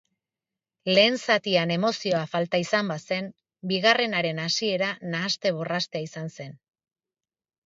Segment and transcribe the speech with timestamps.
[0.95, 3.27] Lehen zatian emozioa falta izan bazen,
[3.73, 6.59] bigarrenaren hasiera nahaste-borrastea izan zen.